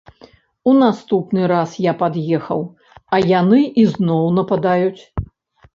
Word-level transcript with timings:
У 0.69 0.71
наступны 0.83 1.43
раз 1.53 1.75
я 1.87 1.93
пад'ехаў, 2.01 2.61
а 3.17 3.21
яны 3.39 3.61
ізноў 3.85 4.25
нападаюць. 4.41 5.03